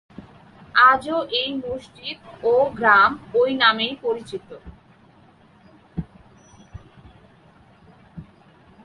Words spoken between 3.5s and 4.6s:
নামেই পরিচিত।